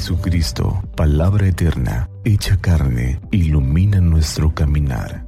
Jesucristo, 0.00 0.82
palabra 0.96 1.46
eterna, 1.46 2.08
hecha 2.24 2.56
carne, 2.58 3.20
ilumina 3.30 4.00
nuestro 4.00 4.54
caminar. 4.54 5.26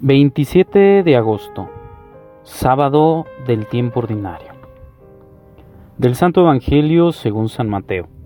...27 0.00 1.04
de 1.04 1.16
agosto... 1.16 1.70
...sábado 2.42 3.26
del 3.46 3.66
tiempo 3.66 4.00
ordinario... 4.00 4.54
...del 5.98 6.16
Santo 6.16 6.40
Evangelio 6.40 7.12
según 7.12 7.48
San 7.48 7.68
Mateo... 7.68 8.19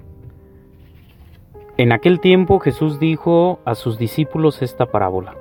En 1.77 1.91
aquel 1.91 2.21
tiempo 2.21 2.61
Jesús 2.61 3.01
dijo 3.01 3.59
a 3.65 3.75
sus 3.75 3.99
discípulos 3.99 4.63
esta 4.63 4.87
parábola. 4.87 5.35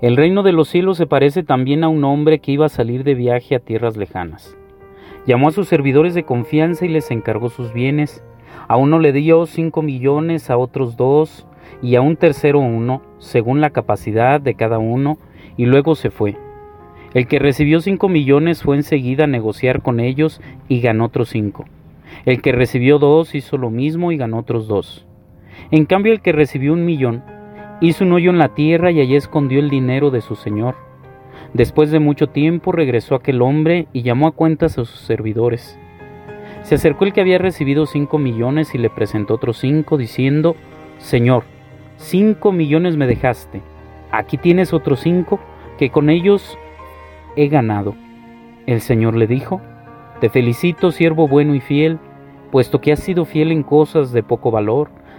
El 0.00 0.16
reino 0.16 0.42
de 0.42 0.50
los 0.50 0.68
cielos 0.68 0.96
se 0.96 1.06
parece 1.06 1.44
también 1.44 1.84
a 1.84 1.88
un 1.88 2.02
hombre 2.02 2.40
que 2.40 2.50
iba 2.50 2.66
a 2.66 2.68
salir 2.70 3.04
de 3.04 3.14
viaje 3.14 3.54
a 3.54 3.60
tierras 3.60 3.96
lejanas. 3.96 4.56
Llamó 5.26 5.46
a 5.46 5.52
sus 5.52 5.68
servidores 5.68 6.12
de 6.14 6.24
confianza 6.24 6.86
y 6.86 6.88
les 6.88 7.12
encargó 7.12 7.50
sus 7.50 7.72
bienes. 7.72 8.24
A 8.66 8.76
uno 8.76 8.98
le 8.98 9.12
dio 9.12 9.46
cinco 9.46 9.80
millones, 9.80 10.50
a 10.50 10.58
otros 10.58 10.96
dos, 10.96 11.46
y 11.80 11.94
a 11.94 12.00
un 12.00 12.16
tercero 12.16 12.58
uno, 12.58 13.00
según 13.18 13.60
la 13.60 13.70
capacidad 13.70 14.40
de 14.40 14.54
cada 14.54 14.78
uno, 14.78 15.18
y 15.56 15.66
luego 15.66 15.94
se 15.94 16.10
fue. 16.10 16.36
El 17.14 17.28
que 17.28 17.38
recibió 17.38 17.80
cinco 17.80 18.08
millones 18.08 18.64
fue 18.64 18.74
enseguida 18.74 19.24
a 19.24 19.28
negociar 19.28 19.82
con 19.82 20.00
ellos 20.00 20.40
y 20.66 20.80
ganó 20.80 21.04
otros 21.04 21.28
cinco. 21.28 21.64
El 22.24 22.42
que 22.42 22.50
recibió 22.50 22.98
dos 22.98 23.36
hizo 23.36 23.56
lo 23.56 23.70
mismo 23.70 24.10
y 24.10 24.16
ganó 24.16 24.40
otros 24.40 24.66
dos. 24.66 25.06
En 25.70 25.86
cambio 25.86 26.12
el 26.12 26.20
que 26.20 26.32
recibió 26.32 26.72
un 26.72 26.84
millón 26.84 27.22
hizo 27.80 28.04
un 28.04 28.12
hoyo 28.12 28.30
en 28.30 28.38
la 28.38 28.54
tierra 28.54 28.90
y 28.90 29.00
allí 29.00 29.16
escondió 29.16 29.60
el 29.60 29.70
dinero 29.70 30.10
de 30.10 30.20
su 30.20 30.36
señor. 30.36 30.76
Después 31.52 31.90
de 31.90 31.98
mucho 31.98 32.28
tiempo 32.28 32.72
regresó 32.72 33.14
aquel 33.14 33.42
hombre 33.42 33.86
y 33.92 34.02
llamó 34.02 34.26
a 34.26 34.32
cuentas 34.32 34.78
a 34.78 34.84
sus 34.84 35.00
servidores. 35.00 35.78
Se 36.62 36.76
acercó 36.76 37.04
el 37.04 37.12
que 37.12 37.20
había 37.20 37.38
recibido 37.38 37.86
cinco 37.86 38.18
millones 38.18 38.74
y 38.74 38.78
le 38.78 38.90
presentó 38.90 39.34
otros 39.34 39.58
cinco, 39.58 39.98
diciendo, 39.98 40.56
Señor, 40.98 41.44
cinco 41.96 42.52
millones 42.52 42.96
me 42.96 43.06
dejaste, 43.06 43.60
aquí 44.10 44.38
tienes 44.38 44.72
otros 44.72 45.00
cinco, 45.00 45.38
que 45.78 45.90
con 45.90 46.08
ellos 46.08 46.58
he 47.36 47.48
ganado. 47.48 47.94
El 48.66 48.80
Señor 48.80 49.14
le 49.14 49.26
dijo, 49.26 49.60
Te 50.20 50.30
felicito, 50.30 50.90
siervo 50.90 51.28
bueno 51.28 51.54
y 51.54 51.60
fiel, 51.60 51.98
puesto 52.50 52.80
que 52.80 52.92
has 52.92 53.00
sido 53.00 53.26
fiel 53.26 53.52
en 53.52 53.62
cosas 53.62 54.12
de 54.12 54.22
poco 54.22 54.50
valor, 54.50 54.90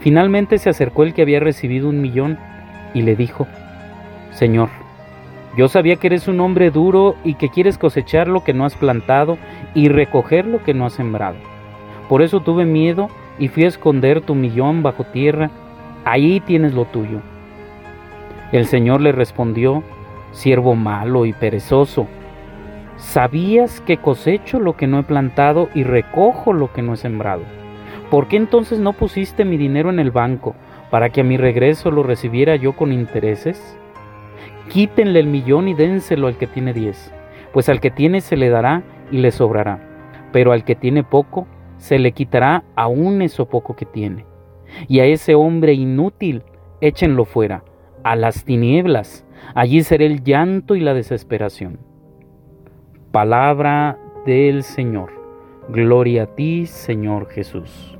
Finalmente 0.00 0.58
se 0.58 0.70
acercó 0.70 1.02
el 1.02 1.14
que 1.14 1.22
había 1.22 1.40
recibido 1.40 1.88
un 1.88 2.00
millón 2.00 2.38
y 2.94 3.02
le 3.02 3.16
dijo, 3.16 3.46
Señor, 4.30 4.68
yo 5.56 5.68
sabía 5.68 5.96
que 5.96 6.06
eres 6.06 6.28
un 6.28 6.40
hombre 6.40 6.70
duro 6.70 7.16
y 7.24 7.34
que 7.34 7.48
quieres 7.48 7.78
cosechar 7.78 8.28
lo 8.28 8.44
que 8.44 8.54
no 8.54 8.64
has 8.64 8.76
plantado 8.76 9.38
y 9.74 9.88
recoger 9.88 10.46
lo 10.46 10.62
que 10.62 10.74
no 10.74 10.86
has 10.86 10.92
sembrado. 10.92 11.36
Por 12.08 12.22
eso 12.22 12.40
tuve 12.40 12.64
miedo 12.64 13.08
y 13.38 13.48
fui 13.48 13.64
a 13.64 13.68
esconder 13.68 14.20
tu 14.20 14.34
millón 14.34 14.82
bajo 14.82 15.04
tierra. 15.04 15.50
Ahí 16.04 16.40
tienes 16.40 16.74
lo 16.74 16.84
tuyo. 16.84 17.20
El 18.52 18.66
Señor 18.66 19.00
le 19.00 19.12
respondió, 19.12 19.82
siervo 20.32 20.74
malo 20.74 21.26
y 21.26 21.32
perezoso, 21.32 22.06
¿sabías 22.96 23.80
que 23.80 23.98
cosecho 23.98 24.60
lo 24.60 24.76
que 24.76 24.86
no 24.86 25.00
he 25.00 25.02
plantado 25.02 25.68
y 25.74 25.82
recojo 25.82 26.52
lo 26.52 26.72
que 26.72 26.82
no 26.82 26.94
he 26.94 26.96
sembrado? 26.96 27.42
¿Por 28.10 28.28
qué 28.28 28.36
entonces 28.36 28.78
no 28.78 28.92
pusiste 28.92 29.44
mi 29.44 29.56
dinero 29.56 29.90
en 29.90 29.98
el 29.98 30.10
banco 30.10 30.54
para 30.90 31.10
que 31.10 31.20
a 31.20 31.24
mi 31.24 31.36
regreso 31.36 31.90
lo 31.90 32.02
recibiera 32.02 32.56
yo 32.56 32.74
con 32.74 32.92
intereses? 32.92 33.78
Quítenle 34.70 35.20
el 35.20 35.26
millón 35.26 35.68
y 35.68 35.74
dénselo 35.74 36.26
al 36.26 36.36
que 36.36 36.46
tiene 36.46 36.72
diez, 36.72 37.12
pues 37.52 37.68
al 37.68 37.80
que 37.80 37.90
tiene 37.90 38.20
se 38.20 38.36
le 38.36 38.48
dará 38.48 38.82
y 39.10 39.18
le 39.18 39.30
sobrará, 39.30 39.80
pero 40.32 40.52
al 40.52 40.64
que 40.64 40.74
tiene 40.74 41.04
poco 41.04 41.46
se 41.76 41.98
le 41.98 42.12
quitará 42.12 42.64
aún 42.76 43.22
eso 43.22 43.48
poco 43.48 43.76
que 43.76 43.86
tiene. 43.86 44.26
Y 44.86 45.00
a 45.00 45.04
ese 45.04 45.34
hombre 45.34 45.72
inútil 45.72 46.42
échenlo 46.80 47.24
fuera, 47.24 47.64
a 48.04 48.16
las 48.16 48.44
tinieblas, 48.44 49.26
allí 49.54 49.82
será 49.82 50.04
el 50.04 50.22
llanto 50.22 50.76
y 50.76 50.80
la 50.80 50.94
desesperación. 50.94 51.78
Palabra 53.12 53.98
del 54.26 54.62
Señor. 54.62 55.17
Gloria 55.70 56.22
a 56.22 56.26
ti, 56.28 56.64
Señor 56.64 57.28
Jesús. 57.28 57.98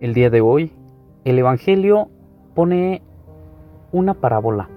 El 0.00 0.12
día 0.12 0.28
de 0.28 0.40
hoy, 0.40 0.72
el 1.24 1.38
Evangelio 1.38 2.08
pone 2.52 3.00
una 3.92 4.14
parábola 4.14 4.68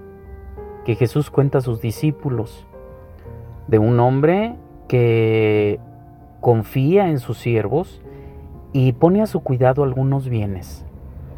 que 0.84 0.94
Jesús 0.94 1.28
cuenta 1.28 1.58
a 1.58 1.60
sus 1.60 1.80
discípulos 1.80 2.68
de 3.66 3.80
un 3.80 3.98
hombre 3.98 4.54
que 4.86 5.80
confía 6.40 7.08
en 7.10 7.18
sus 7.18 7.38
siervos 7.38 8.00
y 8.72 8.92
pone 8.92 9.20
a 9.20 9.26
su 9.26 9.40
cuidado 9.40 9.82
algunos 9.82 10.28
bienes, 10.28 10.86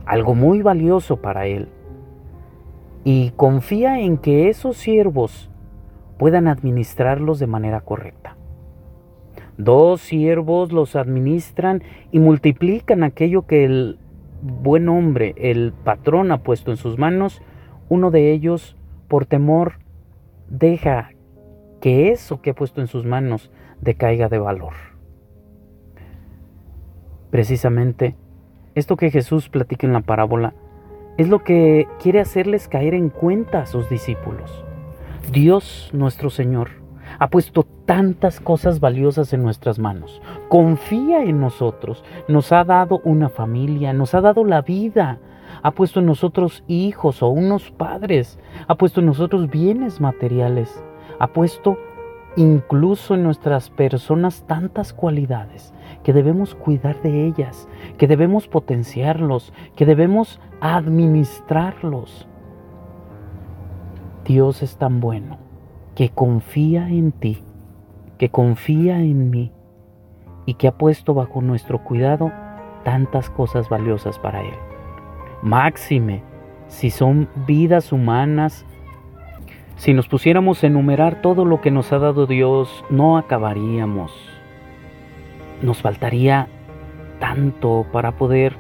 algo 0.05 0.35
muy 0.35 0.61
valioso 0.61 1.23
para 1.23 1.47
él, 1.47 1.71
y 3.03 3.31
confía 3.31 3.99
en 4.01 4.19
que 4.19 4.51
esos 4.51 4.77
siervos 4.77 5.51
puedan 6.19 6.49
administrarlos 6.49 7.39
de 7.39 7.47
manera 7.47 7.81
correcta. 7.81 8.37
Dos 9.60 10.00
siervos 10.00 10.72
los 10.72 10.97
administran 10.97 11.82
y 12.10 12.19
multiplican 12.19 13.03
aquello 13.03 13.47
que 13.47 13.65
el 13.66 13.98
buen 14.41 14.88
hombre, 14.88 15.34
el 15.37 15.75
patrón 15.84 16.32
ha 16.32 16.43
puesto 16.43 16.71
en 16.71 16.78
sus 16.78 16.97
manos. 16.97 17.43
Uno 17.91 18.10
de 18.10 18.32
ellos, 18.32 18.75
por 19.06 19.26
temor, 19.26 19.75
deja 20.48 21.10
que 21.82 22.10
eso 22.10 22.41
que 22.41 22.50
ha 22.50 22.54
puesto 22.54 22.81
en 22.81 22.87
sus 22.87 23.04
manos 23.04 23.50
decaiga 23.82 24.31
de 24.31 24.38
valor. 24.38 24.72
Precisamente, 27.31 28.16
esto 28.75 28.97
que 28.97 29.10
Jesús 29.10 29.50
platica 29.50 29.87
en 29.87 29.92
la 29.92 30.00
parábola 30.00 30.54
es 31.19 31.28
lo 31.28 31.44
que 31.44 31.87
quiere 32.03 32.21
hacerles 32.21 32.66
caer 32.66 32.94
en 32.94 33.10
cuenta 33.10 33.60
a 33.60 33.66
sus 33.66 33.91
discípulos. 33.91 34.65
Dios 35.31 35.91
nuestro 35.92 36.31
Señor 36.31 36.81
ha 37.21 37.29
puesto 37.29 37.65
tantas 37.85 38.41
cosas 38.41 38.81
valiosas 38.81 39.35
en 39.35 39.43
nuestras 39.43 39.79
manos. 39.79 40.23
Confía 40.49 41.23
en 41.23 41.39
nosotros. 41.39 42.03
Nos 42.29 42.51
ha 42.51 42.65
dado 42.65 43.03
una 43.05 43.29
familia, 43.29 43.93
nos 43.93 44.15
ha 44.15 44.23
dado 44.23 44.43
la 44.43 44.63
vida. 44.63 45.19
Ha 45.63 45.73
puesto 45.73 46.01
en 46.01 46.07
nosotros 46.07 46.65
hijos 46.67 47.23
o 47.23 47.29
unos 47.29 47.71
padres. 47.73 48.39
Ha 48.69 48.75
puesto 48.77 49.01
en 49.01 49.07
nosotros 49.07 49.51
bienes 49.51 50.01
materiales. 50.01 50.83
Ha 51.19 51.27
puesto 51.27 51.77
incluso 52.37 53.15
en 53.15 53.23
nuestras 53.23 53.69
personas 53.69 54.47
tantas 54.47 54.95
cualidades 54.95 55.75
que 56.03 56.15
debemos 56.15 56.55
cuidar 56.55 57.03
de 57.03 57.27
ellas, 57.27 57.69
que 57.99 58.07
debemos 58.07 58.49
potenciarlos, 58.49 59.53
que 59.77 59.85
debemos 59.85 60.41
administrarlos. 60.63 62.27
Dios 64.25 64.63
es 64.63 64.78
tan 64.78 65.01
bueno 65.01 65.50
que 66.01 66.09
confía 66.09 66.89
en 66.89 67.13
ti, 67.13 67.45
que 68.17 68.31
confía 68.31 69.01
en 69.03 69.29
mí 69.29 69.53
y 70.47 70.55
que 70.55 70.67
ha 70.67 70.73
puesto 70.73 71.13
bajo 71.13 71.43
nuestro 71.43 71.85
cuidado 71.85 72.33
tantas 72.85 73.29
cosas 73.29 73.69
valiosas 73.69 74.19
para 74.19 74.41
Él. 74.41 74.55
Máxime, 75.43 76.23
si 76.69 76.89
son 76.89 77.29
vidas 77.47 77.93
humanas, 77.93 78.65
si 79.77 79.93
nos 79.93 80.09
pusiéramos 80.09 80.65
a 80.65 80.69
enumerar 80.69 81.21
todo 81.21 81.45
lo 81.45 81.61
que 81.61 81.71
nos 81.71 81.93
ha 81.93 81.99
dado 81.99 82.27
Dios, 82.27 82.83
no 82.89 83.19
acabaríamos. 83.19 84.11
Nos 85.61 85.83
faltaría 85.83 86.49
tanto 87.19 87.85
para 87.93 88.13
poder 88.13 88.57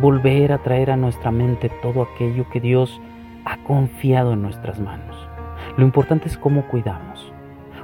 volver 0.00 0.52
a 0.52 0.58
traer 0.58 0.92
a 0.92 0.96
nuestra 0.96 1.32
mente 1.32 1.68
todo 1.82 2.02
aquello 2.02 2.48
que 2.48 2.60
Dios 2.60 3.00
ha 3.44 3.56
confiado 3.64 4.34
en 4.34 4.42
nuestras 4.42 4.78
manos. 4.78 5.33
Lo 5.76 5.84
importante 5.84 6.28
es 6.28 6.38
cómo 6.38 6.68
cuidamos. 6.68 7.32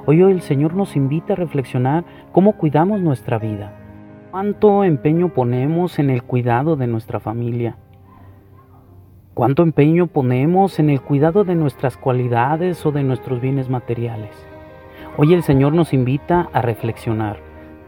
Hoy, 0.06 0.22
el 0.22 0.42
Señor 0.42 0.74
nos 0.74 0.96
invita 0.96 1.32
a 1.32 1.36
reflexionar 1.36 2.04
cómo 2.32 2.52
cuidamos 2.52 3.00
nuestra 3.00 3.38
vida. 3.38 3.72
¿Cuánto 4.30 4.84
empeño 4.84 5.30
ponemos 5.30 5.98
en 5.98 6.08
el 6.10 6.22
cuidado 6.22 6.76
de 6.76 6.86
nuestra 6.86 7.18
familia? 7.18 7.76
¿Cuánto 9.34 9.62
empeño 9.62 10.06
ponemos 10.06 10.78
en 10.78 10.88
el 10.88 11.00
cuidado 11.00 11.44
de 11.44 11.54
nuestras 11.56 11.96
cualidades 11.96 12.84
o 12.86 12.92
de 12.92 13.02
nuestros 13.02 13.40
bienes 13.40 13.68
materiales? 13.68 14.30
Hoy 15.16 15.34
el 15.34 15.42
Señor 15.42 15.72
nos 15.72 15.92
invita 15.92 16.48
a 16.52 16.62
reflexionar 16.62 17.38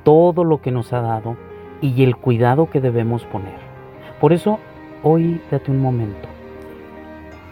todo 0.03 0.43
lo 0.43 0.61
que 0.61 0.73
nos 0.73 0.93
ha 0.93 1.01
dado 1.01 1.37
y 1.81 2.03
el 2.03 2.17
cuidado 2.17 2.69
que 2.71 2.81
debemos 2.81 3.25
poner. 3.27 3.59
Por 4.21 4.33
eso, 4.33 4.59
hoy 5.03 5.41
date 5.51 5.71
un 5.71 5.81
momento. 5.81 6.32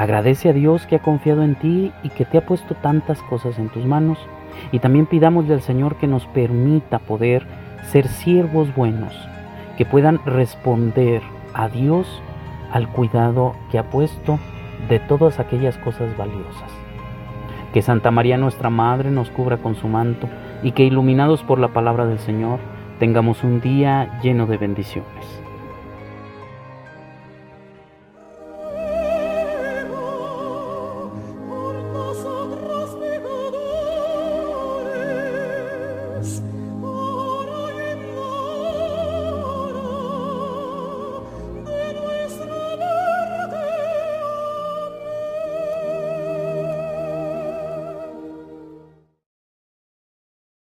Agradece 0.01 0.49
a 0.49 0.55
Dios 0.55 0.87
que 0.87 0.97
ha 0.97 1.01
confiado 1.01 1.43
en 1.43 1.57
ti 1.57 1.93
y 2.03 2.09
que 2.09 2.25
te 2.25 2.39
ha 2.39 2.47
puesto 2.47 2.75
tantas 2.75 3.21
cosas 3.21 3.59
en 3.59 3.69
tus 3.69 3.85
manos. 3.85 4.17
Y 4.73 4.79
también 4.79 5.05
pidámosle 5.05 5.53
al 5.53 5.61
Señor 5.61 5.97
que 5.97 6.07
nos 6.07 6.25
permita 6.25 7.01
poder 7.01 7.47
ser 7.83 8.09
siervos 8.09 8.75
buenos, 8.75 9.15
que 9.77 9.85
puedan 9.85 10.19
responder 10.25 11.21
a 11.53 11.69
Dios 11.69 12.23
al 12.73 12.89
cuidado 12.89 13.55
que 13.71 13.79
ha 13.79 13.91
puesto 13.91 14.39
de 14.89 15.01
todas 15.01 15.39
aquellas 15.39 15.77
cosas 15.77 16.17
valiosas. 16.17 16.73
Que 17.75 17.83
Santa 17.83 18.11
María 18.11 18.39
nuestra 18.39 18.71
Madre 18.71 19.11
nos 19.11 19.29
cubra 19.29 19.59
con 19.59 19.75
su 19.75 19.87
manto 19.87 20.31
y 20.63 20.73
que 20.73 20.85
iluminados 20.85 21.43
por 21.43 21.59
la 21.59 21.75
palabra 21.75 22.07
del 22.07 22.21
Señor 22.21 22.59
tengamos 22.99 23.45
un 23.45 23.61
día 23.61 24.19
lleno 24.23 24.47
de 24.47 24.57
bendiciones. 24.57 25.43